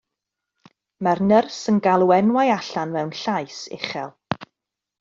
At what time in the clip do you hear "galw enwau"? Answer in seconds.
1.89-2.51